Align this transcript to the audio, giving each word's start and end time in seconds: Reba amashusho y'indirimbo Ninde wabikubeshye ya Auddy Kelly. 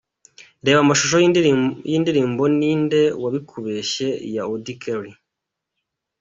Reba 0.65 0.79
amashusho 0.85 1.15
y'indirimbo 1.91 2.43
Ninde 2.57 3.01
wabikubeshye 3.21 4.07
ya 4.35 4.41
Auddy 4.49 4.73
Kelly. 4.81 5.13